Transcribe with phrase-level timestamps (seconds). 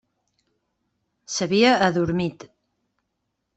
[1.35, 2.49] S'havia adormit.